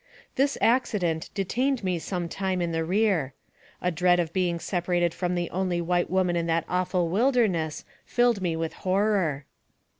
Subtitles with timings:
[0.33, 3.35] This accident detained me some time in the rear.
[3.83, 8.41] A dread of being separated from the only white woman in that awful wilderness filled
[8.41, 9.45] me with horror.